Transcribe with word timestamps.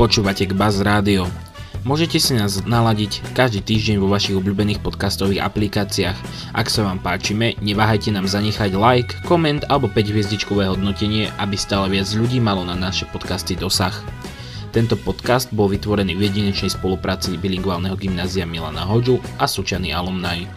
Počúvate 0.00 0.48
k 0.48 0.56
Buzz 0.56 0.80
Rádio. 0.80 1.28
Môžete 1.84 2.16
si 2.16 2.32
nás 2.32 2.64
naladiť 2.64 3.20
každý 3.36 3.60
týždeň 3.60 4.00
vo 4.00 4.08
vašich 4.08 4.32
obľúbených 4.32 4.80
podcastových 4.80 5.44
aplikáciách. 5.44 6.16
Ak 6.56 6.72
sa 6.72 6.88
vám 6.88 7.04
páčime, 7.04 7.52
neváhajte 7.60 8.08
nám 8.08 8.24
zanechať 8.24 8.80
like, 8.80 9.12
koment 9.28 9.60
alebo 9.68 9.92
5 9.92 10.00
hviezdičkové 10.00 10.72
hodnotenie, 10.72 11.28
aby 11.36 11.52
stále 11.52 11.92
viac 11.92 12.08
ľudí 12.16 12.40
malo 12.40 12.64
na 12.64 12.72
naše 12.80 13.04
podcasty 13.12 13.60
dosah. 13.60 13.92
Tento 14.72 14.96
podcast 14.96 15.52
bol 15.52 15.68
vytvorený 15.68 16.16
v 16.16 16.32
jedinečnej 16.32 16.72
spolupráci 16.72 17.36
bilingválneho 17.36 17.92
gymnázia 18.00 18.48
Milana 18.48 18.88
Hoďu 18.88 19.20
a 19.36 19.44
Sučany 19.44 19.92
Alumni. 19.92 20.48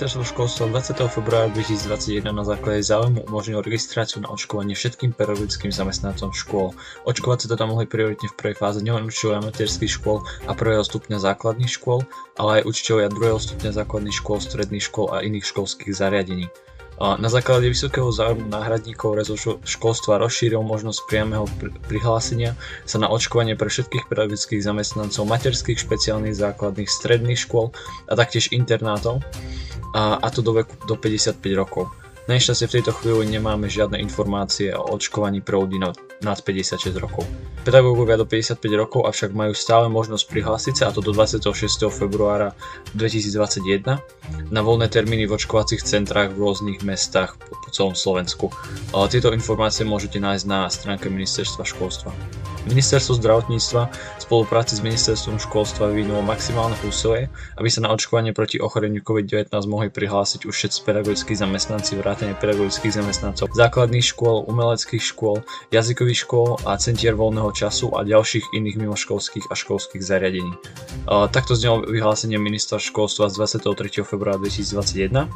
Ministerstvo 0.00 0.32
školstva 0.32 0.64
20. 0.96 1.12
februára 1.12 1.52
2021 1.52 2.32
na 2.32 2.40
základe 2.40 2.80
záujmu 2.80 3.20
umožnilo 3.28 3.60
registráciu 3.60 4.24
na 4.24 4.32
očkovanie 4.32 4.72
všetkým 4.72 5.12
pedagogickým 5.12 5.68
zamestnancom 5.68 6.32
škôl. 6.32 6.72
Očkovať 7.04 7.44
sa 7.44 7.46
teda 7.52 7.68
mohli 7.68 7.84
prioritne 7.84 8.32
v 8.32 8.36
prvej 8.40 8.56
fáze 8.56 8.80
nielen 8.80 9.04
učiteľia 9.04 9.44
materských 9.44 9.92
škôl 9.92 10.24
a 10.48 10.56
prvého 10.56 10.80
stupňa 10.80 11.20
základných 11.20 11.68
škôl, 11.68 12.00
ale 12.40 12.64
aj 12.64 12.72
učiteľia 12.72 13.12
druhého 13.12 13.36
stupňa 13.44 13.76
základných 13.76 14.16
škôl, 14.16 14.40
stredných 14.40 14.88
škôl 14.88 15.12
a 15.12 15.20
iných 15.20 15.44
školských 15.44 15.92
zariadení. 15.92 16.48
Na 17.00 17.32
základe 17.32 17.64
vysokého 17.64 18.12
záujmu 18.12 18.52
náhradníkov 18.52 19.16
rezort 19.16 19.64
školstva 19.64 20.20
rozšíril 20.20 20.60
možnosť 20.60 21.08
priameho 21.08 21.48
prihlásenia 21.88 22.60
sa 22.84 23.00
na 23.00 23.08
očkovanie 23.08 23.56
pre 23.56 23.72
všetkých 23.72 24.04
pedagogických 24.12 24.60
zamestnancov 24.60 25.24
materských, 25.24 25.80
špeciálnych, 25.80 26.36
základných, 26.36 26.92
stredných 26.92 27.40
škôl 27.40 27.72
a 28.04 28.12
taktiež 28.20 28.52
internátov 28.52 29.24
a, 29.96 30.20
a 30.20 30.28
to 30.28 30.44
do 30.44 30.60
veku 30.60 30.76
do 30.84 30.92
55 30.92 31.40
rokov. 31.56 31.88
Na 32.28 32.36
nešťastie 32.36 32.68
v 32.68 32.74
tejto 32.78 32.92
chvíli 32.92 33.32
nemáme 33.32 33.64
žiadne 33.72 33.96
informácie 33.96 34.76
o 34.76 34.92
očkovaní 34.92 35.40
pre 35.40 35.56
ľudí 35.56 35.80
nad 35.80 36.38
56 36.44 36.84
rokov. 37.00 37.24
Pedagógovia 37.60 38.16
do 38.16 38.24
55 38.24 38.56
rokov 38.72 39.04
avšak 39.04 39.36
majú 39.36 39.52
stále 39.52 39.92
možnosť 39.92 40.24
prihlásiť 40.32 40.74
sa, 40.80 40.84
a 40.88 40.94
to 40.96 41.04
do 41.04 41.12
26. 41.12 41.92
februára 41.92 42.56
2021, 42.96 44.00
na 44.48 44.60
voľné 44.64 44.88
termíny 44.88 45.28
v 45.28 45.36
očkovacích 45.36 45.84
centrách 45.84 46.32
v 46.32 46.40
rôznych 46.40 46.80
mestách 46.80 47.36
po, 47.36 47.59
po 47.70 47.78
celom 47.78 47.94
Slovensku. 47.94 48.50
Tieto 48.90 49.30
informácie 49.30 49.86
môžete 49.86 50.18
nájsť 50.18 50.44
na 50.50 50.66
stránke 50.66 51.06
Ministerstva 51.06 51.62
školstva. 51.62 52.10
Ministerstvo 52.60 53.16
zdravotníctva 53.16 53.82
v 53.88 54.20
spolupráci 54.20 54.76
s 54.76 54.84
Ministerstvom 54.84 55.40
školstva 55.40 55.88
vyvinulo 55.88 56.20
maximálne 56.20 56.76
úsilie, 56.84 57.32
aby 57.56 57.72
sa 57.72 57.80
na 57.80 57.88
očkovanie 57.88 58.36
proti 58.36 58.60
ochoreniu 58.60 59.00
COVID-19 59.00 59.48
mohli 59.64 59.88
prihlásiť 59.88 60.44
už 60.44 60.52
všetci 60.52 60.78
pedagogickí 60.84 61.32
zamestnanci 61.32 61.96
vrátane 61.96 62.36
pedagogických 62.36 63.00
zamestnancov 63.00 63.48
základných 63.56 64.04
škôl, 64.04 64.44
umeleckých 64.44 65.00
škôl, 65.00 65.40
jazykových 65.72 66.28
škôl 66.28 66.60
a 66.68 66.76
centier 66.76 67.16
voľného 67.16 67.48
času 67.56 67.96
a 67.96 68.04
ďalších 68.04 68.52
iných 68.52 68.76
mimoškolských 68.76 69.48
a 69.48 69.54
školských 69.56 70.04
zariadení. 70.04 70.52
Takto 71.08 71.56
znelo 71.56 71.88
vyhlásenie 71.88 72.36
ministra 72.36 72.76
školstva 72.76 73.32
z 73.32 73.40
23. 73.40 74.04
februára 74.04 74.36
2021 74.36 75.32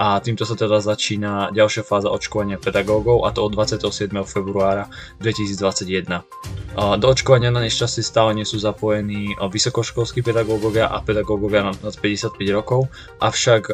a 0.00 0.16
týmto 0.24 0.48
sa 0.48 0.56
teda 0.56 0.80
začína 0.80 1.52
ďalšia 1.72 1.88
fáza 1.88 2.12
očkovania 2.12 2.60
pedagógov 2.60 3.24
a 3.24 3.32
to 3.32 3.48
od 3.48 3.56
27. 3.56 4.12
februára 4.28 4.92
2021. 5.24 6.20
Do 6.76 7.06
očkovania 7.08 7.48
na 7.48 7.64
nešťastie 7.64 8.04
stále 8.04 8.36
nie 8.36 8.44
sú 8.44 8.60
zapojení 8.60 9.40
vysokoškolskí 9.40 10.20
pedagógovia 10.20 10.92
a 10.92 11.00
pedagógovia 11.00 11.64
nad 11.64 11.80
55 11.80 12.36
rokov, 12.52 12.92
avšak 13.24 13.72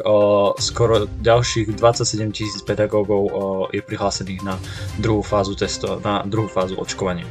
skoro 0.63 1.11
ďalších 1.19 1.75
27 1.75 2.31
tisíc 2.31 2.63
pedagógov 2.63 3.27
je 3.75 3.83
prihlásených 3.83 4.47
na 4.47 4.55
druhú 4.95 5.19
fázu 5.19 5.59
testo, 5.59 5.99
na 5.99 6.23
druhú 6.23 6.47
fázu 6.47 6.79
očkovania. 6.79 7.27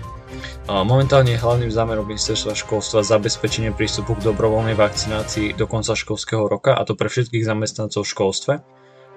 Momentálne 0.68 1.32
je 1.32 1.40
hlavným 1.40 1.72
zámerom 1.72 2.04
ministerstva 2.04 2.52
školstva 2.52 3.00
zabezpečenie 3.00 3.72
prístupu 3.72 4.20
k 4.20 4.28
dobrovoľnej 4.28 4.76
vakcinácii 4.76 5.56
do 5.56 5.64
konca 5.64 5.96
školského 5.96 6.44
roka 6.44 6.76
a 6.76 6.84
to 6.84 6.92
pre 6.92 7.08
všetkých 7.08 7.48
zamestnancov 7.48 8.04
v 8.04 8.12
školstve 8.12 8.52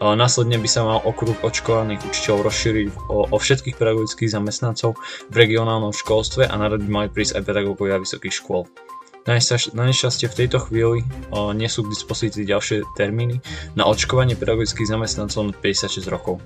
Následne 0.02 0.58
by 0.58 0.66
sa 0.66 0.82
mal 0.82 0.98
okruh 1.06 1.38
očkovaných 1.46 2.02
učiteľov 2.02 2.50
rozšíriť 2.50 2.88
o, 3.14 3.30
o 3.30 3.38
všetkých 3.38 3.78
pedagogických 3.78 4.34
zamestnancov 4.34 4.98
v 5.30 5.36
regionálnom 5.38 5.94
školstve 5.94 6.50
a 6.50 6.54
na 6.58 6.74
by 6.74 6.90
mali 6.90 7.08
prísť 7.14 7.38
aj 7.38 7.46
pedagógovia 7.46 8.02
vysokých 8.02 8.34
škôl. 8.34 8.66
Na 9.30 9.38
nešťastie 9.86 10.26
v 10.26 10.38
tejto 10.42 10.58
chvíli 10.66 11.06
o, 11.30 11.54
nie 11.54 11.70
sú 11.70 11.86
k 11.86 11.94
dispozícii 11.94 12.50
ďalšie 12.50 12.82
termíny 12.98 13.38
na 13.78 13.86
očkovanie 13.86 14.34
pedagogických 14.34 14.90
zamestnancov 14.90 15.54
nad 15.54 15.56
56 15.62 16.10
rokov. 16.10 16.42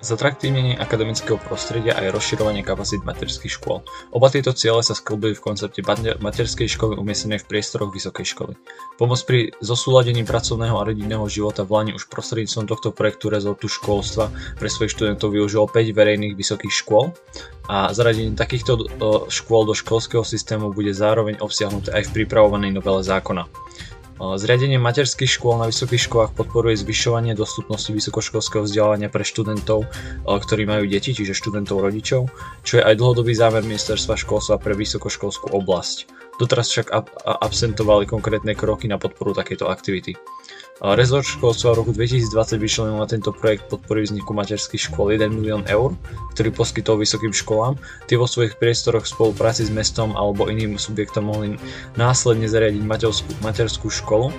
Zatraktívnenie 0.00 0.80
akademického 0.80 1.36
prostredia 1.36 1.92
a 1.92 2.00
aj 2.00 2.16
rozširovanie 2.16 2.64
kapacít 2.64 3.04
materských 3.04 3.52
škôl. 3.52 3.84
Oba 4.16 4.32
tieto 4.32 4.56
ciele 4.56 4.80
sa 4.80 4.96
sklbili 4.96 5.36
v 5.36 5.44
koncepte 5.44 5.84
materskej 6.24 6.72
školy 6.72 6.96
umiestnenej 6.96 7.44
v 7.44 7.48
priestoroch 7.52 7.92
vysokej 7.92 8.32
školy. 8.32 8.56
Pomoc 8.96 9.20
pri 9.28 9.52
zosúladení 9.60 10.24
pracovného 10.24 10.72
a 10.72 10.88
rodinného 10.88 11.28
života 11.28 11.68
v 11.68 11.76
Lani 11.76 11.92
už 11.92 12.08
prostredníctvom 12.08 12.64
tohto 12.64 12.96
projektu 12.96 13.28
rezortu 13.28 13.68
školstva 13.68 14.32
pre 14.56 14.72
svojich 14.72 14.96
študentov 14.96 15.36
využilo 15.36 15.68
5 15.68 15.92
verejných 15.92 16.32
vysokých 16.32 16.72
škôl 16.72 17.12
a 17.68 17.92
zaradenie 17.92 18.32
takýchto 18.32 18.88
škôl 19.28 19.68
do 19.68 19.76
školského 19.76 20.24
systému 20.24 20.72
bude 20.72 20.96
zároveň 20.96 21.44
obsiahnuté 21.44 21.92
aj 21.92 22.08
v 22.08 22.24
pripravovanej 22.24 22.72
novele 22.72 23.04
zákona. 23.04 23.44
Zriadenie 24.20 24.76
materských 24.76 25.32
škôl 25.32 25.56
na 25.56 25.72
vysokých 25.72 26.04
školách 26.04 26.36
podporuje 26.36 26.76
zvyšovanie 26.84 27.32
dostupnosti 27.32 27.88
vysokoškolského 27.88 28.68
vzdelávania 28.68 29.08
pre 29.08 29.24
študentov, 29.24 29.88
ktorí 30.28 30.68
majú 30.68 30.84
deti, 30.84 31.16
čiže 31.16 31.32
študentov 31.32 31.80
rodičov, 31.80 32.28
čo 32.60 32.72
je 32.78 32.84
aj 32.84 33.00
dlhodobý 33.00 33.32
zámer 33.32 33.64
ministerstva 33.64 34.20
školstva 34.20 34.60
pre 34.60 34.76
vysokoškolskú 34.76 35.56
oblasť. 35.56 36.12
Doteraz 36.36 36.68
však 36.68 36.92
absentovali 37.24 38.04
konkrétne 38.04 38.52
kroky 38.52 38.92
na 38.92 39.00
podporu 39.00 39.32
takejto 39.32 39.72
aktivity. 39.72 40.12
Rezort 40.80 41.28
školstva 41.28 41.76
v 41.76 41.84
roku 41.84 41.92
2020 41.92 42.56
vyčlenil 42.56 42.96
na 42.96 43.04
tento 43.04 43.36
projekt 43.36 43.68
podpory 43.68 44.00
vzniku 44.00 44.32
materských 44.32 44.88
škôl 44.88 45.12
1 45.12 45.28
milión 45.28 45.60
eur, 45.68 45.92
ktorý 46.32 46.56
poskytol 46.56 46.96
vysokým 46.96 47.36
školám. 47.36 47.76
Tie 48.08 48.16
vo 48.16 48.24
svojich 48.24 48.56
priestoroch 48.56 49.04
v 49.04 49.12
spolupráci 49.12 49.68
s 49.68 49.70
mestom 49.70 50.16
alebo 50.16 50.48
iným 50.48 50.80
subjektom 50.80 51.28
mohli 51.28 51.60
následne 52.00 52.48
zariadiť 52.48 52.80
materskú, 52.80 53.28
materskú 53.44 53.92
školu 53.92 54.32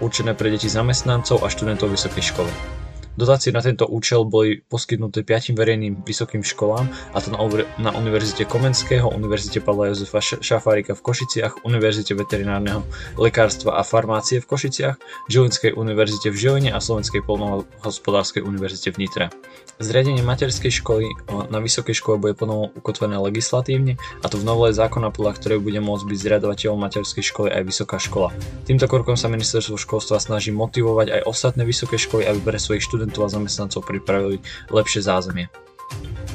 určené 0.00 0.32
pre 0.32 0.48
deti 0.48 0.72
zamestnancov 0.72 1.44
a 1.44 1.52
študentov 1.52 1.92
vysokej 1.92 2.24
školy. 2.24 2.81
Dotácie 3.12 3.52
na 3.52 3.60
tento 3.60 3.84
účel 3.84 4.24
boli 4.24 4.64
poskytnuté 4.64 5.20
piatim 5.20 5.52
verejným 5.52 6.00
vysokým 6.00 6.40
školám, 6.40 6.88
a 7.12 7.20
to 7.20 7.28
na, 7.28 7.44
na 7.76 7.90
Univerzite 7.92 8.48
Komenského, 8.48 9.04
Univerzite 9.12 9.60
Pavla 9.60 9.92
Jozefa 9.92 10.24
Šafárika 10.40 10.96
v 10.96 11.04
Košiciach, 11.04 11.60
Univerzite 11.68 12.16
veterinárneho 12.16 12.88
lekárstva 13.20 13.76
a 13.76 13.84
farmácie 13.84 14.40
v 14.40 14.48
Košiciach, 14.48 14.96
Žilinskej 15.28 15.76
univerzite 15.76 16.32
v 16.32 16.36
Žiline 16.40 16.70
a 16.72 16.80
Slovenskej 16.80 17.20
polnohospodárskej 17.28 18.40
univerzite 18.40 18.96
v 18.96 19.04
Nitre. 19.04 19.24
Zriadenie 19.76 20.24
materskej 20.24 20.72
školy 20.72 21.10
na 21.50 21.58
vysokej 21.58 21.92
škole 21.92 22.16
bude 22.16 22.32
ponovom 22.32 22.72
ukotvené 22.72 23.18
legislatívne, 23.20 24.00
a 24.22 24.26
to 24.32 24.40
v 24.40 24.46
novele 24.48 24.72
zákona, 24.72 25.12
podľa 25.12 25.36
ktorej 25.36 25.58
bude 25.60 25.84
môcť 25.84 26.06
byť 26.06 26.18
zriadovateľom 26.22 26.78
materskej 26.80 27.24
školy 27.28 27.48
aj 27.52 27.62
vysoká 27.66 28.00
škola. 28.00 28.32
Týmto 28.64 28.88
krokom 28.88 29.20
sa 29.20 29.28
ministerstvo 29.28 29.76
školstva 29.76 30.16
snaží 30.16 30.48
motivovať 30.54 31.20
aj 31.20 31.22
ostatné 31.28 31.68
vysoké 31.68 32.00
školy, 32.00 32.24
aby 32.24 32.40
pre 32.40 32.62
svojich 32.62 32.84
študentov 32.84 33.01
študentov 33.02 33.26
a 33.26 33.34
zamestnancov 33.34 33.82
pripravili 33.82 34.38
lepšie 34.70 35.02
zázemie. 35.02 35.50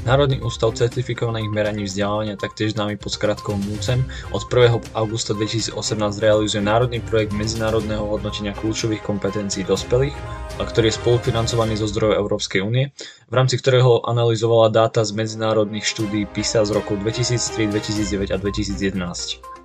Národný 0.04 0.40
ústav 0.44 0.75
certifikovaných 0.75 1.52
meraní 1.52 1.84
vzdelávania, 1.88 2.40
taktiež 2.40 2.75
známy 2.75 3.00
pod 3.00 3.16
skratkou 3.16 3.56
MUCEM, 3.56 4.04
od 4.36 4.44
1. 4.48 4.96
augusta 4.96 5.31
2018 5.31 5.75
realizuje 6.19 6.60
národný 6.64 7.00
projekt 7.04 7.31
medzinárodného 7.31 8.04
hodnotenia 8.04 8.56
kľúčových 8.56 9.04
kompetencií 9.04 9.64
dospelých, 9.64 10.16
ktorý 10.60 10.92
je 10.92 11.00
spolufinancovaný 11.00 11.80
zo 11.80 11.88
zdrojov 11.88 12.19
Európskej 12.19 12.64
únie, 12.64 12.92
v 13.28 13.34
rámci 13.36 13.60
ktorého 13.60 14.04
analyzovala 14.08 14.72
dáta 14.72 15.04
z 15.04 15.12
medzinárodných 15.16 15.84
štúdí 15.84 16.28
PISA 16.31 16.64
z 16.68 16.72
rokov 16.75 17.00
2003, 17.04 17.72
2009 17.72 18.31
a 18.31 18.38
2011. 18.40 19.56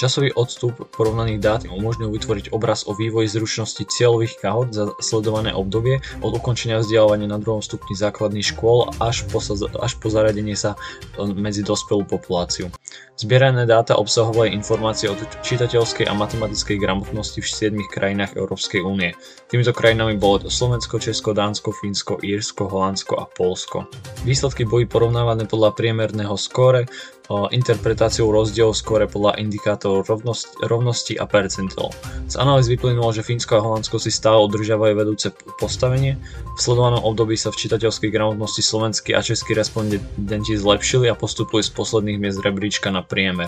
Časový 0.00 0.32
odstup 0.32 0.80
porovnaných 0.96 1.44
dát 1.44 1.60
umožnil 1.68 2.08
vytvoriť 2.08 2.56
obraz 2.56 2.88
o 2.88 2.96
vývoji 2.96 3.28
zručnosti 3.28 3.84
cieľových 3.84 4.40
kahot 4.40 4.72
za 4.72 4.96
sledované 4.96 5.52
obdobie 5.52 6.00
od 6.24 6.32
ukončenia 6.40 6.80
vzdelávania 6.80 7.28
na 7.28 7.36
druhom 7.36 7.60
stupni 7.60 7.92
základných 7.92 8.48
škôl 8.48 8.88
až 8.96 9.28
po, 9.28 9.44
až 9.76 9.92
po 10.00 10.08
zaradenie 10.08 10.56
sa 10.56 10.80
medzi 11.20 11.60
dospelú 11.60 12.08
populáciu. 12.08 12.72
Zbierané 13.20 13.68
dáta 13.68 14.00
obsahovali 14.00 14.56
informácie 14.56 15.12
o 15.12 15.18
čitateľskej 15.44 16.08
a 16.08 16.16
matematickej 16.16 16.80
gramotnosti 16.80 17.44
v 17.44 17.76
7 17.76 17.76
krajinách 17.92 18.40
Európskej 18.40 18.80
únie. 18.80 19.12
Týmito 19.52 19.76
krajinami 19.76 20.16
bolo 20.16 20.48
Slovensko, 20.48 20.96
Česko, 20.96 21.36
Dánsko, 21.36 21.76
Fínsko, 21.76 22.24
Írsko, 22.24 22.72
Holandsko 22.72 23.20
a 23.20 23.28
Polsko. 23.28 23.84
Výsledky 24.24 24.64
boli 24.64 24.88
porovnávané 24.88 25.44
podľa 25.44 25.76
priemerného 25.76 26.32
skóre, 26.40 26.88
interpretáciou 27.30 28.34
rozdielov 28.34 28.74
skôr 28.74 29.06
podľa 29.06 29.38
indikátorov 29.38 30.02
rovnosti, 30.10 30.50
rovnosti 30.66 31.14
a 31.14 31.30
percentov. 31.30 31.94
Z 32.26 32.34
analýz 32.34 32.66
vyplynulo, 32.66 33.14
že 33.14 33.22
Fínsko 33.22 33.58
a 33.58 33.62
Holandsko 33.62 34.02
si 34.02 34.10
stále 34.10 34.42
udržiavajú 34.50 34.92
vedúce 34.98 35.30
postavenie. 35.62 36.18
V 36.54 36.60
sledovanom 36.60 37.06
období 37.06 37.38
sa 37.38 37.54
v 37.54 37.62
čitateľskej 37.62 38.10
gramotnosti 38.10 38.62
slovenskí 38.66 39.14
a 39.14 39.22
českí 39.22 39.54
respondenti 39.54 40.58
zlepšili 40.58 41.06
a 41.06 41.14
postupili 41.14 41.62
z 41.62 41.70
posledných 41.70 42.18
miest 42.18 42.42
rebríčka 42.42 42.90
na 42.90 43.06
priemer. 43.06 43.46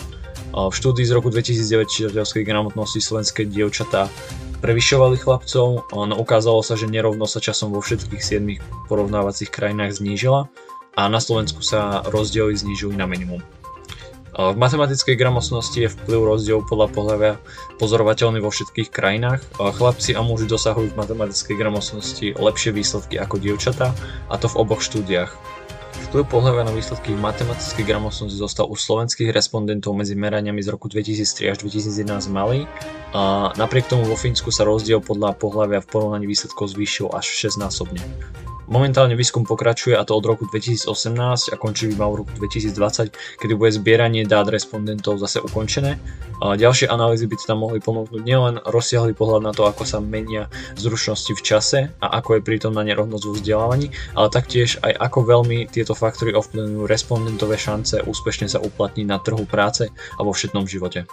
V 0.54 0.70
štúdii 0.70 1.02
z 1.02 1.12
roku 1.18 1.34
2009 1.34 1.90
čitateľskej 1.90 2.42
gramotnosti 2.46 3.02
slovenské 3.02 3.50
dievčatá 3.50 4.06
prevyšovali 4.62 5.18
chlapcov, 5.18 5.90
no 5.90 6.14
ukázalo 6.22 6.62
sa, 6.62 6.78
že 6.78 6.86
nerovnosť 6.86 7.32
sa 7.34 7.40
časom 7.50 7.74
vo 7.74 7.82
všetkých 7.82 8.22
7 8.22 8.86
porovnávacích 8.86 9.50
krajinách 9.50 9.98
znížila 9.98 10.46
a 10.94 11.02
na 11.10 11.18
Slovensku 11.18 11.66
sa 11.66 12.06
rozdiely 12.06 12.54
znížili 12.54 12.94
na 12.94 13.10
minimum. 13.10 13.42
V 14.32 14.56
matematickej 14.56 15.12
gramotnosti 15.20 15.76
je 15.76 15.92
vplyv 15.92 16.20
rozdiel 16.24 16.64
podľa 16.64 16.88
pohľavia 16.96 17.32
pozorovateľný 17.76 18.40
vo 18.40 18.48
všetkých 18.48 18.88
krajinách. 18.88 19.44
Chlapci 19.60 20.16
a 20.16 20.24
muži 20.24 20.48
dosahujú 20.48 20.96
v 20.96 20.98
matematickej 21.04 21.56
gramotnosti 21.60 22.26
lepšie 22.40 22.72
výsledky 22.72 23.20
ako 23.20 23.36
dievčatá, 23.36 23.92
a 24.32 24.34
to 24.40 24.48
v 24.48 24.56
oboch 24.56 24.80
štúdiách. 24.80 25.36
Vplyv 26.08 26.24
pohľavia 26.32 26.64
na 26.64 26.72
výsledky 26.72 27.12
v 27.12 27.20
matematickej 27.20 27.84
gramotnosti 27.84 28.36
zostal 28.36 28.64
u 28.68 28.76
slovenských 28.76 29.28
respondentov 29.36 29.92
medzi 29.92 30.16
meraniami 30.16 30.64
z 30.64 30.72
roku 30.72 30.88
2003 30.88 31.52
až 31.52 31.56
2011 31.68 32.32
malý. 32.32 32.64
A 33.12 33.52
napriek 33.60 33.92
tomu 33.92 34.08
vo 34.08 34.16
Fínsku 34.16 34.48
sa 34.48 34.64
rozdiel 34.64 35.04
podľa 35.04 35.36
pohľavia 35.36 35.84
v 35.84 35.88
porovnaní 35.92 36.24
výsledkov 36.24 36.72
zvýšil 36.72 37.12
až 37.12 37.28
6 37.52 37.60
násobne. 37.60 38.00
Momentálne 38.70 39.18
výskum 39.18 39.42
pokračuje 39.42 39.98
a 39.98 40.06
to 40.06 40.14
od 40.14 40.22
roku 40.22 40.46
2018 40.46 40.86
a 41.50 41.56
končí 41.58 41.90
iba 41.90 42.06
v 42.06 42.22
roku 42.22 42.32
2020, 42.38 43.42
kedy 43.42 43.52
bude 43.58 43.74
zbieranie 43.74 44.22
dát 44.22 44.46
respondentov 44.46 45.18
zase 45.18 45.42
ukončené. 45.42 45.98
A 46.42 46.58
ďalšie 46.58 46.90
analýzy 46.90 47.30
by 47.30 47.38
tam 47.42 47.62
mohli 47.62 47.78
ponúknuť 47.78 48.22
nielen 48.22 48.58
rozsiahly 48.66 49.14
pohľad 49.14 49.42
na 49.46 49.52
to, 49.54 49.66
ako 49.66 49.86
sa 49.86 49.98
menia 50.02 50.50
zručnosti 50.74 51.34
v 51.34 51.42
čase 51.42 51.78
a 52.02 52.18
ako 52.18 52.38
je 52.38 52.46
pritom 52.46 52.74
na 52.74 52.82
nerovnosť 52.86 53.24
vo 53.26 53.32
vzdelávaní, 53.38 53.94
ale 54.18 54.26
taktiež 54.30 54.78
aj 54.82 54.94
ako 54.98 55.18
veľmi 55.22 55.70
tieto 55.70 55.94
faktory 55.94 56.34
ovplyvňujú 56.34 56.82
respondentové 56.86 57.54
šance 57.58 58.02
úspešne 58.02 58.50
sa 58.50 58.58
uplatniť 58.58 59.06
na 59.06 59.22
trhu 59.22 59.46
práce 59.46 59.86
a 59.90 60.20
vo 60.22 60.34
všetnom 60.34 60.66
živote. 60.66 61.06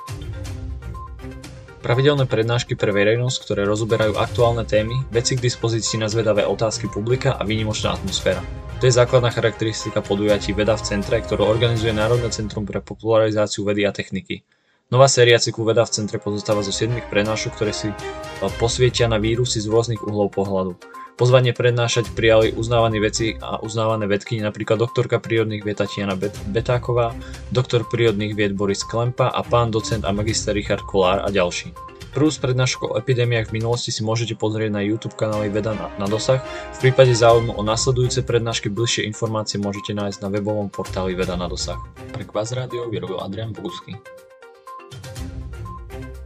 Pravidelné 1.79 2.27
prednášky 2.27 2.75
pre 2.75 2.91
verejnosť, 2.91 3.37
ktoré 3.39 3.63
rozoberajú 3.63 4.19
aktuálne 4.19 4.67
témy, 4.67 4.99
veci 5.15 5.39
k 5.39 5.43
dispozícii 5.47 5.95
na 5.95 6.11
zvedavé 6.11 6.43
otázky 6.43 6.91
publika 6.91 7.39
a 7.39 7.47
výnimočná 7.47 7.95
atmosféra. 7.95 8.43
To 8.79 8.87
je 8.87 8.99
základná 8.99 9.31
charakteristika 9.31 10.03
podujatí 10.03 10.51
Veda 10.51 10.75
v 10.75 10.83
centre, 10.83 11.15
ktorú 11.23 11.47
organizuje 11.47 11.95
Národné 11.95 12.35
centrum 12.35 12.67
pre 12.67 12.83
popularizáciu 12.83 13.63
vedy 13.63 13.87
a 13.87 13.95
techniky. 13.95 14.43
Nová 14.91 15.07
séria 15.07 15.39
cyklu 15.39 15.71
Veda 15.71 15.87
v 15.87 15.95
centre 15.95 16.19
pozostáva 16.19 16.67
zo 16.67 16.75
7 16.75 16.99
prednášok, 17.07 17.55
ktoré 17.55 17.71
si 17.71 17.95
posvietia 18.59 19.07
na 19.07 19.15
vírusy 19.15 19.63
z 19.63 19.71
rôznych 19.71 20.03
uhlov 20.03 20.35
pohľadu. 20.35 20.75
Pozvanie 21.19 21.51
prednášať 21.51 22.15
prijali 22.15 22.55
uznávaní 22.55 23.03
veci 23.03 23.35
a 23.43 23.59
uznávané 23.59 24.07
vedky, 24.07 24.39
napríklad 24.39 24.79
doktorka 24.79 25.19
prírodných 25.19 25.67
vied 25.67 25.75
Tatiana 25.75 26.15
Betáková, 26.47 27.11
doktor 27.51 27.83
prírodných 27.83 28.39
vied 28.39 28.55
Boris 28.55 28.87
Klempa 28.87 29.27
a 29.27 29.43
pán 29.43 29.67
docent 29.67 30.07
a 30.07 30.15
magister 30.15 30.55
Richard 30.55 30.87
Kolár 30.87 31.19
a 31.19 31.27
ďalší. 31.27 31.75
Prvú 32.15 32.31
z 32.31 32.39
prednášok 32.39 32.81
o 32.87 32.95
epidémiách 32.95 33.51
v 33.51 33.59
minulosti 33.59 33.91
si 33.91 33.99
môžete 33.99 34.39
pozrieť 34.39 34.71
na 34.71 34.79
YouTube 34.79 35.19
kanáli 35.19 35.51
Veda 35.51 35.75
na, 35.75 35.91
na 35.99 36.07
dosah. 36.07 36.39
V 36.79 36.87
prípade 36.87 37.11
záujmu 37.11 37.51
o 37.51 37.61
nasledujúce 37.67 38.23
prednášky 38.23 38.71
bližšie 38.71 39.03
informácie 39.03 39.59
môžete 39.59 39.91
nájsť 39.91 40.23
na 40.23 40.31
webovom 40.31 40.71
portáli 40.71 41.19
Veda 41.19 41.35
na 41.35 41.51
dosah. 41.51 41.77
Pre 42.15 42.23
Kvaz 42.23 42.55
Radio 42.55 42.87
vyrobil 42.87 43.19
Adrian 43.19 43.51
Boguský. 43.51 43.99